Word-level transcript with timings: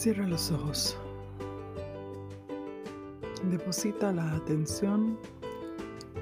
Cierra 0.00 0.26
los 0.26 0.50
ojos. 0.50 0.96
Deposita 3.50 4.10
la 4.12 4.32
atención 4.32 5.18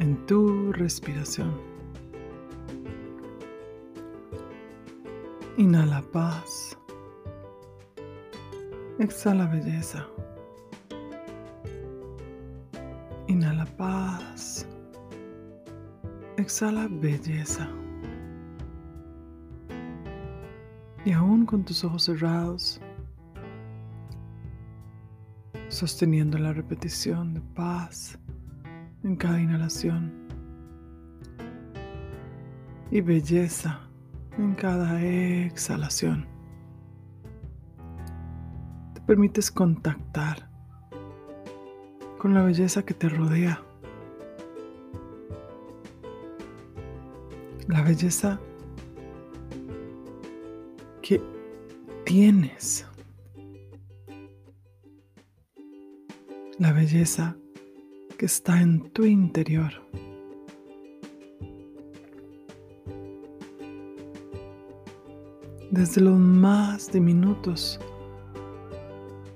en 0.00 0.26
tu 0.26 0.72
respiración. 0.72 1.52
Inhala 5.58 6.02
paz. 6.10 6.76
Exhala 8.98 9.46
belleza. 9.46 10.08
Inhala 13.28 13.64
paz. 13.76 14.66
Exhala 16.36 16.88
belleza. 16.90 17.68
Y 21.04 21.12
aún 21.12 21.46
con 21.46 21.64
tus 21.64 21.84
ojos 21.84 22.02
cerrados, 22.02 22.80
sosteniendo 25.78 26.38
la 26.38 26.52
repetición 26.52 27.34
de 27.34 27.40
paz 27.40 28.18
en 29.04 29.14
cada 29.14 29.40
inhalación 29.40 30.12
y 32.90 33.00
belleza 33.00 33.78
en 34.36 34.56
cada 34.56 35.00
exhalación. 35.04 36.26
Te 38.94 39.00
permites 39.02 39.52
contactar 39.52 40.50
con 42.18 42.34
la 42.34 42.42
belleza 42.42 42.84
que 42.84 42.94
te 42.94 43.08
rodea. 43.08 43.62
La 47.68 47.82
belleza 47.82 48.40
que 51.02 51.22
tienes. 52.04 52.84
La 56.58 56.72
belleza 56.72 57.36
que 58.18 58.26
está 58.26 58.60
en 58.60 58.90
tu 58.90 59.04
interior. 59.04 59.72
Desde 65.70 66.00
los 66.00 66.18
más 66.18 66.90
diminutos 66.90 67.78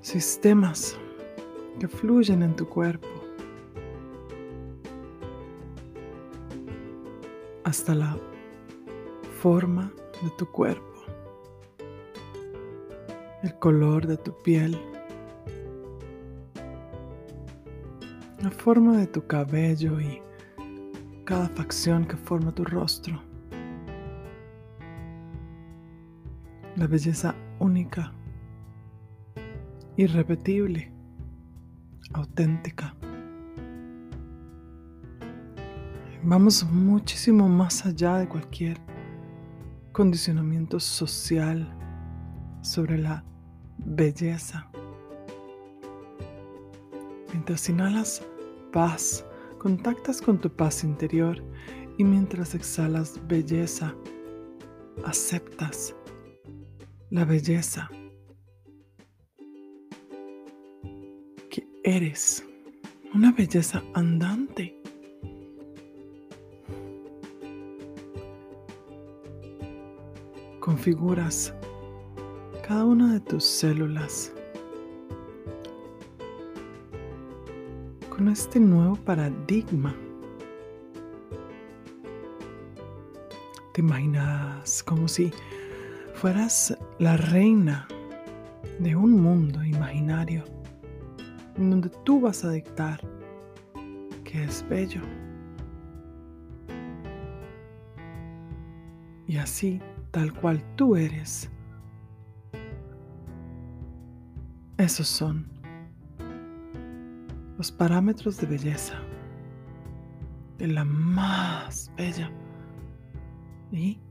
sistemas 0.01 0.97
que 1.79 1.87
fluyen 1.87 2.43
en 2.43 2.57
tu 2.57 2.67
cuerpo 2.67 3.07
hasta 7.63 7.95
la 7.95 8.17
forma 9.39 9.93
de 10.21 10.29
tu 10.37 10.45
cuerpo, 10.45 11.05
el 13.43 13.57
color 13.59 14.07
de 14.07 14.17
tu 14.17 14.33
piel, 14.43 14.77
forma 18.63 18.95
de 18.95 19.07
tu 19.07 19.27
cabello 19.27 19.99
y 19.99 20.21
cada 21.25 21.49
facción 21.49 22.05
que 22.05 22.15
forma 22.15 22.53
tu 22.53 22.63
rostro, 22.63 23.21
la 26.77 26.87
belleza 26.87 27.35
única, 27.59 28.13
irrepetible, 29.97 30.93
auténtica. 32.13 32.95
Vamos 36.23 36.63
muchísimo 36.71 37.49
más 37.49 37.85
allá 37.85 38.19
de 38.19 38.29
cualquier 38.29 38.77
condicionamiento 39.91 40.79
social 40.79 41.67
sobre 42.61 42.97
la 42.97 43.25
belleza. 43.77 44.71
Mientras 47.33 47.67
inhalas 47.67 48.25
paz, 48.73 49.25
contactas 49.59 50.21
con 50.21 50.39
tu 50.39 50.49
paz 50.49 50.83
interior 50.83 51.41
y 51.97 52.03
mientras 52.03 52.55
exhalas 52.55 53.21
belleza, 53.27 53.95
aceptas 55.05 55.95
la 57.09 57.23
belleza 57.23 57.89
que 61.49 61.65
eres, 61.83 62.45
una 63.13 63.31
belleza 63.31 63.81
andante. 63.93 64.83
configuras 70.63 71.53
cada 72.65 72.85
una 72.85 73.11
de 73.11 73.19
tus 73.19 73.43
células 73.43 74.31
con 78.15 78.27
este 78.27 78.59
nuevo 78.59 78.95
paradigma. 78.95 79.95
Te 83.73 83.81
imaginas 83.81 84.83
como 84.83 85.07
si 85.07 85.31
fueras 86.13 86.77
la 86.99 87.17
reina 87.17 87.87
de 88.77 88.95
un 88.95 89.19
mundo 89.19 89.63
imaginario 89.63 90.43
en 91.57 91.71
donde 91.71 91.89
tú 92.03 92.21
vas 92.21 92.45
a 92.45 92.51
dictar 92.51 93.01
que 94.23 94.43
es 94.43 94.63
bello. 94.69 95.01
Y 99.27 99.37
así 99.37 99.81
tal 100.11 100.31
cual 100.33 100.61
tú 100.75 100.95
eres. 100.95 101.49
Esos 104.77 105.07
son 105.07 105.52
los 107.63 107.71
parámetros 107.71 108.35
de 108.41 108.45
belleza 108.45 108.99
de 110.57 110.67
la 110.67 110.83
más 110.83 111.89
bella. 111.95 112.29
Y 113.71 114.01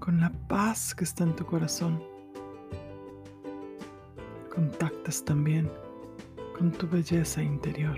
con 0.00 0.20
la 0.20 0.32
paz 0.48 0.96
que 0.96 1.04
está 1.04 1.22
en 1.22 1.36
tu 1.36 1.46
corazón, 1.46 2.02
contactas 4.52 5.24
también 5.24 5.70
con 6.58 6.72
tu 6.72 6.88
belleza 6.88 7.44
interior. 7.44 7.96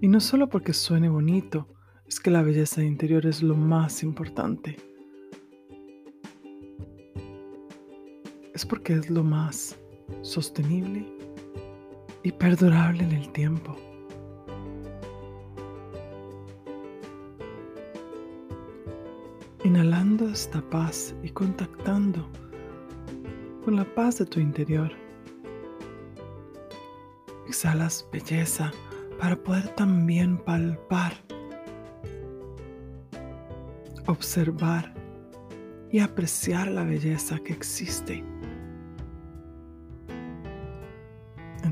Y 0.00 0.08
no 0.08 0.18
solo 0.18 0.48
porque 0.48 0.72
suene 0.72 1.08
bonito, 1.08 1.68
es 2.04 2.18
que 2.18 2.32
la 2.32 2.42
belleza 2.42 2.82
interior 2.82 3.26
es 3.26 3.44
lo 3.44 3.54
más 3.54 4.02
importante. 4.02 4.76
Porque 8.68 8.94
es 8.94 9.10
lo 9.10 9.22
más 9.22 9.76
sostenible 10.22 11.06
y 12.22 12.32
perdurable 12.32 13.04
en 13.04 13.12
el 13.12 13.30
tiempo. 13.32 13.76
Inhalando 19.64 20.28
esta 20.28 20.60
paz 20.70 21.14
y 21.22 21.30
contactando 21.30 22.28
con 23.64 23.76
la 23.76 23.84
paz 23.84 24.18
de 24.18 24.26
tu 24.26 24.40
interior. 24.40 24.92
Exhalas 27.48 28.06
belleza 28.12 28.72
para 29.18 29.36
poder 29.36 29.68
también 29.76 30.36
palpar, 30.38 31.14
observar 34.06 34.94
y 35.90 36.00
apreciar 36.00 36.68
la 36.68 36.84
belleza 36.84 37.38
que 37.38 37.52
existe 37.52 38.24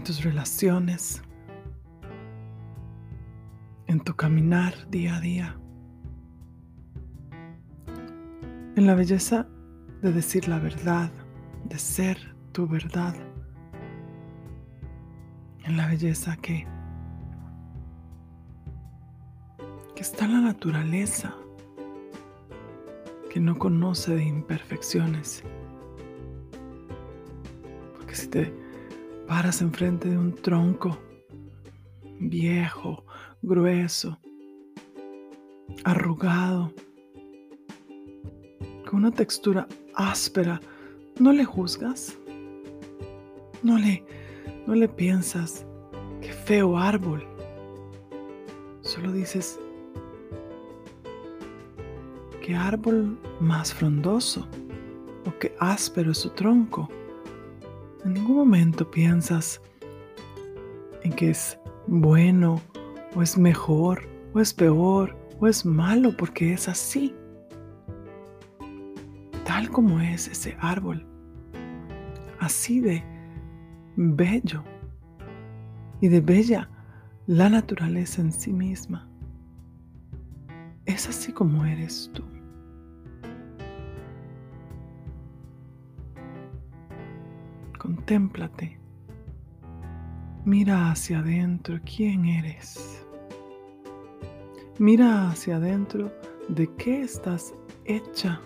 en 0.05 0.09
tus 0.09 0.23
relaciones, 0.23 1.23
en 3.87 4.01
tu 4.01 4.15
caminar 4.15 4.75
día 4.91 5.17
a 5.17 5.21
día, 5.21 5.59
en 8.77 8.87
la 8.87 8.95
belleza 8.95 9.49
de 10.03 10.12
decir 10.12 10.47
la 10.47 10.59
verdad, 10.59 11.11
de 11.71 11.79
ser 11.79 12.19
tu 12.53 12.69
verdad, 12.69 13.15
en 15.62 15.79
la 15.79 15.87
belleza 15.87 16.37
que 16.37 16.67
que 19.95 20.03
está 20.03 20.29
la 20.29 20.43
naturaleza, 20.43 21.35
que 23.31 23.41
no 23.41 23.59
conoce 23.59 24.17
de 24.17 24.25
imperfecciones. 24.25 25.43
Porque 27.95 28.15
si 28.15 28.29
te 28.29 28.64
paras 29.26 29.62
enfrente 29.62 30.09
de 30.09 30.19
un 30.19 30.35
tronco 30.35 30.99
viejo, 32.21 33.05
grueso, 33.43 34.19
arrugado, 35.85 36.73
con 38.88 39.00
una 39.00 39.11
textura 39.11 39.67
áspera, 39.94 40.61
¿no 41.19 41.32
le 41.32 41.44
juzgas? 41.44 42.19
¿No 43.62 43.79
le, 43.79 44.05
no 44.67 44.75
le 44.75 44.88
piensas, 44.88 45.67
qué 46.20 46.32
feo 46.32 46.77
árbol? 46.77 47.27
Solo 48.82 49.12
dices, 49.12 49.59
qué 52.43 52.55
árbol 52.55 53.19
más 53.41 53.73
frondoso 53.73 54.47
o 55.27 55.38
qué 55.38 55.55
áspero 55.59 56.12
es 56.12 56.19
su 56.19 56.31
tronco. 56.31 56.91
En 58.05 58.12
ningún 58.12 58.37
momento 58.37 58.91
piensas 58.91 59.62
en 61.03 61.12
que 61.12 61.31
es 61.31 61.59
bueno 61.87 62.61
o 63.15 63.23
es 63.23 63.39
mejor 63.39 64.06
o 64.35 64.41
es 64.41 64.53
peor 64.53 65.17
o 65.41 65.49
es 65.49 65.65
malo 65.65 66.15
porque 66.17 66.53
es 66.53 66.69
así. 66.69 67.15
Tal 69.45 69.71
como 69.71 70.01
es 70.01 70.29
ese 70.29 70.55
árbol. 70.61 71.06
Así 72.41 72.81
de 72.81 73.03
bello 73.97 74.62
y 76.03 76.09
de 76.09 76.21
bella 76.21 76.69
la 77.27 77.49
naturaleza 77.49 78.21
en 78.21 78.33
sí 78.33 78.53
misma. 78.53 79.09
Es 80.85 81.09
así 81.09 81.33
como 81.33 81.65
eres 81.65 82.11
tú. 82.12 82.34
Contémplate. 88.05 88.79
Mira 90.45 90.91
hacia 90.91 91.21
adentro 91.21 91.81
quién 91.87 92.27
eres. 92.27 93.03
Mira 94.79 95.31
hacia 95.31 95.56
adentro 95.56 96.12
de 96.51 96.69
qué 96.77 97.01
estás 97.01 97.55
hecha. 97.87 98.43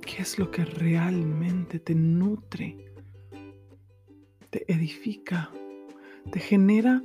¿Qué 0.00 0.22
es 0.22 0.38
lo 0.38 0.50
que 0.50 0.64
realmente 0.64 1.78
te 1.78 1.94
nutre? 1.94 2.94
Te 4.48 4.72
edifica, 4.72 5.50
te 6.32 6.40
genera 6.40 7.02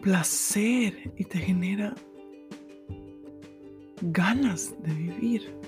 placer 0.00 1.12
y 1.18 1.24
te 1.26 1.38
genera 1.38 1.94
ganas 4.00 4.74
de 4.82 4.94
vivir. 4.94 5.67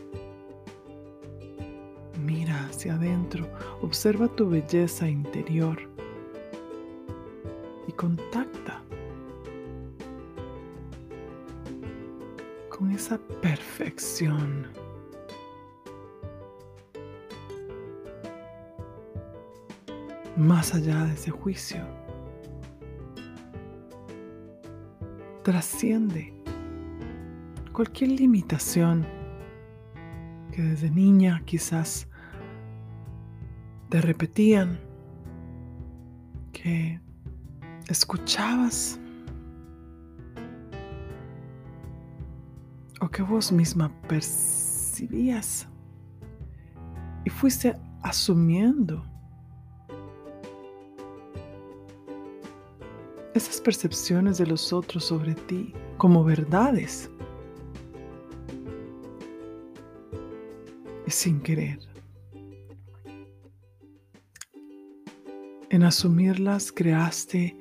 Mira 2.25 2.67
hacia 2.67 2.95
adentro, 2.95 3.49
observa 3.83 4.29
tu 4.29 4.49
belleza 4.49 5.09
interior 5.09 5.79
y 7.89 7.93
contacta 7.93 8.83
con 12.69 12.91
esa 12.91 13.19
perfección. 13.41 14.67
Más 20.37 20.75
allá 20.75 21.05
de 21.05 21.15
ese 21.15 21.31
juicio, 21.31 21.81
trasciende 25.43 26.33
cualquier 27.73 28.11
limitación 28.13 29.07
que 30.53 30.63
desde 30.63 30.91
niña 30.91 31.43
quizás 31.45 32.10
te 33.91 34.01
repetían, 34.01 34.79
que 36.53 37.01
escuchabas 37.89 38.99
o 43.01 43.09
que 43.09 43.23
vos 43.23 43.51
misma 43.51 43.91
percibías 44.09 45.67
y 47.25 47.31
fuiste 47.31 47.77
asumiendo 48.03 49.05
esas 53.35 53.61
percepciones 53.61 54.39
de 54.39 54.47
los 54.47 54.73
otros 54.73 55.05
sobre 55.05 55.35
ti 55.35 55.75
como 55.97 56.23
verdades. 56.23 57.11
Y 61.07 61.11
sin 61.11 61.41
querer 61.41 61.90
En 65.81 65.87
asumirlas 65.87 66.71
creaste 66.71 67.57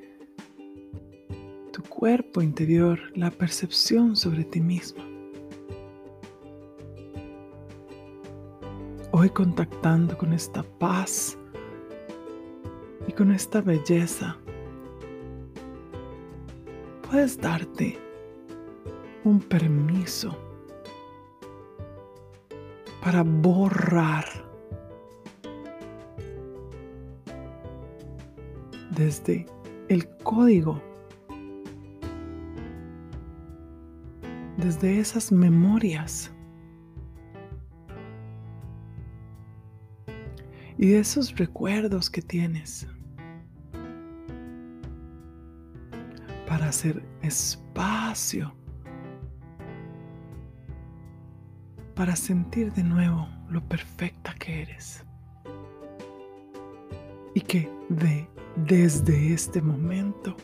tu 1.72 1.82
cuerpo 1.84 2.42
interior, 2.42 3.00
la 3.16 3.32
percepción 3.32 4.18
sobre 4.18 4.44
ti 4.44 4.60
mismo. 4.60 5.02
Hoy 9.14 9.30
contactando 9.30 10.18
con 10.18 10.34
esta 10.34 10.64
paz 10.64 11.38
y 13.08 13.14
con 13.14 13.32
esta 13.32 13.62
belleza, 13.62 14.36
puedes 17.10 17.40
darte 17.40 17.98
un 19.24 19.40
permiso 19.40 20.38
para 23.02 23.24
borrar 23.24 24.49
desde 29.00 29.46
el 29.88 30.06
código, 30.24 30.82
desde 34.58 35.00
esas 35.00 35.32
memorias. 35.32 36.32
Y 40.78 40.88
de 40.88 41.00
esos 41.00 41.36
recuerdos 41.38 42.10
que 42.10 42.22
tienes. 42.22 42.88
Para 46.48 46.68
hacer 46.68 47.04
espacio. 47.22 48.54
Para 51.96 52.16
sentir 52.16 52.72
de 52.74 52.84
nuevo 52.84 53.28
lo 53.50 53.62
perfecta 53.68 54.34
que 54.36 54.62
eres 54.62 55.06
y 57.40 57.42
que 57.42 57.70
de 57.88 58.28
desde 58.68 59.34
este 59.34 59.62
momento 59.62 60.36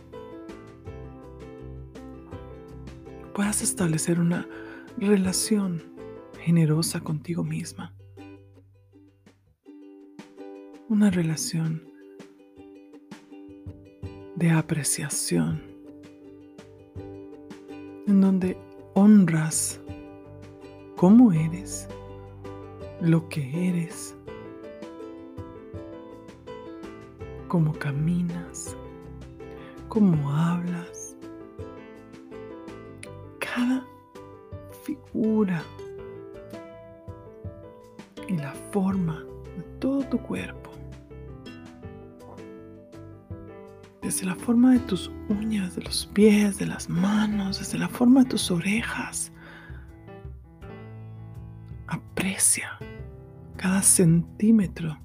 puedas 3.33 3.62
establecer 3.62 4.18
una 4.18 4.47
relación 4.97 5.83
generosa 6.39 7.01
contigo 7.01 7.44
misma. 7.44 7.94
Una 10.87 11.11
relación 11.11 11.83
de 14.37 14.52
apreciación 14.52 15.61
en 18.07 18.21
donde 18.21 18.57
honras 18.94 19.81
cómo 20.95 21.33
eres, 21.33 21.90
lo 23.02 23.28
que 23.28 23.68
eres 23.68 24.16
cómo 27.47 27.73
caminas, 27.73 28.75
cómo 29.90 30.31
hablas. 30.31 31.16
Cada 33.40 33.85
figura 34.83 35.64
y 38.28 38.37
la 38.37 38.54
forma 38.71 39.23
de 39.57 39.64
todo 39.80 40.04
tu 40.04 40.18
cuerpo. 40.19 40.71
Desde 44.02 44.25
la 44.25 44.35
forma 44.35 44.73
de 44.73 44.80
tus 44.80 45.11
uñas, 45.30 45.75
de 45.75 45.81
los 45.81 46.06
pies, 46.07 46.59
de 46.59 46.68
las 46.68 46.90
manos, 46.90 47.59
desde 47.59 47.78
la 47.80 47.90
forma 47.90 48.23
de 48.23 48.30
tus 48.30 48.52
orejas. 48.52 49.31
Aprecia 51.87 52.78
cada 53.57 53.81
centímetro 53.81 54.99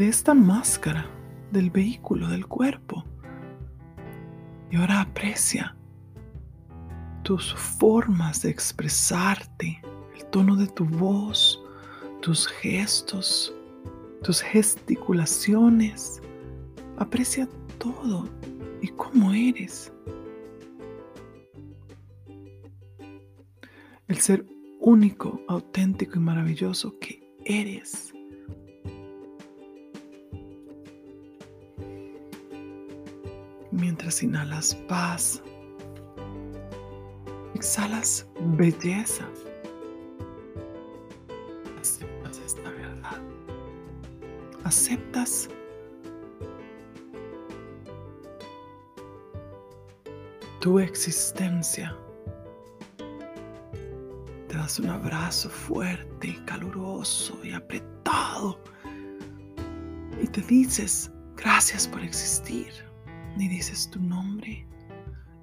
de 0.00 0.08
esta 0.08 0.32
máscara 0.32 1.06
del 1.52 1.68
vehículo, 1.68 2.26
del 2.28 2.46
cuerpo. 2.46 3.04
Y 4.70 4.76
ahora 4.76 5.02
aprecia 5.02 5.76
tus 7.22 7.52
formas 7.52 8.40
de 8.40 8.48
expresarte, 8.48 9.78
el 10.16 10.24
tono 10.30 10.56
de 10.56 10.68
tu 10.68 10.86
voz, 10.86 11.62
tus 12.22 12.48
gestos, 12.48 13.54
tus 14.22 14.40
gesticulaciones. 14.40 16.22
Aprecia 16.96 17.46
todo 17.76 18.26
y 18.80 18.88
cómo 18.88 19.34
eres. 19.34 19.92
El 24.08 24.16
ser 24.16 24.46
único, 24.80 25.42
auténtico 25.46 26.16
y 26.16 26.20
maravilloso 26.20 26.98
que 27.00 27.20
eres. 27.44 28.14
Mientras 33.80 34.22
inhalas 34.22 34.74
paz, 34.88 35.42
exhalas 37.54 38.26
belleza. 38.56 39.26
Aceptas 41.80 42.38
esta 42.44 42.70
verdad. 42.70 43.20
Aceptas 44.64 45.48
tu 50.60 50.78
existencia. 50.78 51.96
Te 54.48 54.56
das 54.56 54.78
un 54.78 54.90
abrazo 54.90 55.48
fuerte, 55.48 56.38
caluroso 56.44 57.38
y 57.42 57.52
apretado. 57.52 58.60
Y 60.22 60.26
te 60.26 60.42
dices, 60.42 61.10
gracias 61.36 61.88
por 61.88 62.02
existir. 62.02 62.89
Y 63.40 63.48
dices 63.48 63.88
tu 63.88 63.98
nombre. 63.98 64.66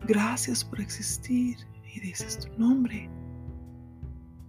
Gracias 0.05 0.63
por 0.63 0.79
existir. 0.79 1.57
Y 1.95 1.99
dices 1.99 2.37
tu 2.37 2.59
nombre. 2.59 3.09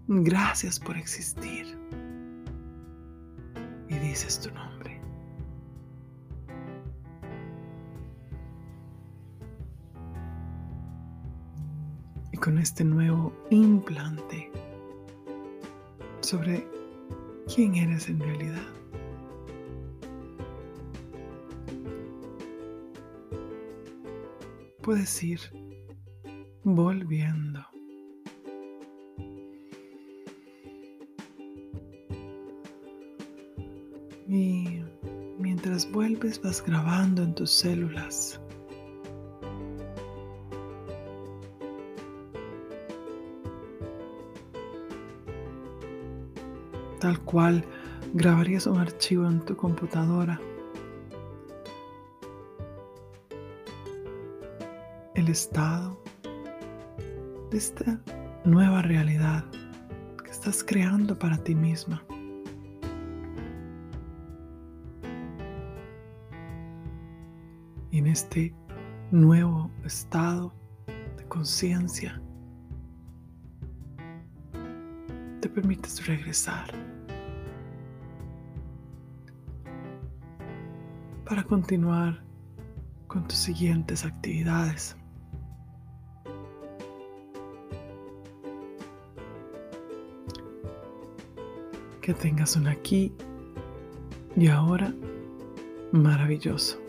Gracias 0.07 0.79
por 0.79 0.99
existir. 0.99 1.67
Y 3.89 3.95
dices 4.01 4.39
tu 4.41 4.53
nombre. 4.53 5.01
Y 12.33 12.37
con 12.37 12.59
este 12.59 12.85
nuevo 12.85 13.33
implante 13.49 14.53
sobre 16.21 16.69
quién 17.47 17.77
eres 17.77 18.11
en 18.11 18.21
realidad. 18.21 18.69
Puedes 24.83 25.23
ir 25.23 25.41
volviendo. 26.65 27.65
Y 34.27 34.83
mientras 35.39 35.91
vuelves 35.91 36.41
vas 36.43 36.65
grabando 36.65 37.23
en 37.23 37.35
tus 37.35 37.51
células 37.51 38.41
tal 46.99 47.21
cual 47.21 47.65
grabarías 48.13 48.67
un 48.67 48.79
archivo 48.79 49.27
en 49.27 49.41
tu 49.41 49.57
computadora. 49.57 50.41
Estado 55.31 56.03
de 57.51 57.59
esta 57.59 58.01
nueva 58.45 58.83
realidad 58.83 59.45
que 60.25 60.31
estás 60.31 60.65
creando 60.65 61.19
para 61.19 61.37
ti 61.37 61.55
misma. 61.55 62.03
Y 67.91 67.99
en 67.99 68.07
este 68.07 68.55
nuevo 69.11 69.71
estado 69.85 70.53
de 71.17 71.25
conciencia, 71.29 72.21
te 75.41 75.49
permites 75.49 76.07
regresar 76.07 76.73
para 81.25 81.45
continuar 81.45 82.23
con 83.07 83.27
tus 83.29 83.39
siguientes 83.39 84.05
actividades. 84.05 84.97
Que 92.09 92.15
tengas 92.15 92.57
un 92.57 92.69
aquí 92.69 93.13
y 94.35 94.49
ahora 94.49 94.95
maravilloso. 95.93 96.81